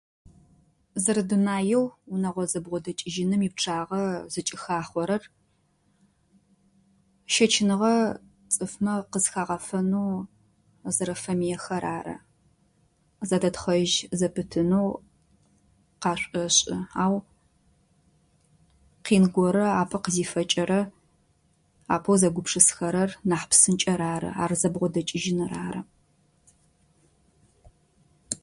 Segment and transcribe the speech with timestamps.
[1.03, 5.23] Зэрэ дунаеу унэгъо зэбгъо дэкӏыжьыным и пчъагъэ зыкӏыхахъорэр,
[7.33, 7.95] щэчъыныгъэ
[8.53, 10.11] цӏыфмэ къызхагъэфэнэу
[10.95, 12.15] зэрэфэмыехэр ары.
[13.27, 14.89] Зэдэтхъэжь зэпытынэу
[16.01, 16.77] къашӏуӏэшӏы.
[17.03, 17.15] Ау
[19.05, 20.79] къины горэ апэ къызифэкӏэрэ
[21.95, 24.29] апэу зэгупшысхэрэр нахь псынкӏэр ары.
[24.43, 25.81] Ар зэбгъо дэкӏыжьыныр ары.